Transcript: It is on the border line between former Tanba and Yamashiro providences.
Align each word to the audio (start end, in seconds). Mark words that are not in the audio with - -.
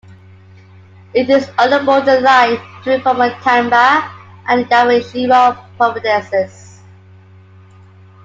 It 1.13 1.29
is 1.29 1.47
on 1.59 1.69
the 1.69 1.79
border 1.85 2.21
line 2.21 2.57
between 2.79 3.01
former 3.01 3.29
Tanba 3.41 4.09
and 4.47 4.65
Yamashiro 4.65 5.63
providences. 5.77 6.81